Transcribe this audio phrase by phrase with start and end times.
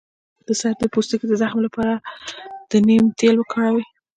[0.47, 1.93] د سر د پوستکي د زخم لپاره
[2.71, 3.85] د نیم تېل وکاروئ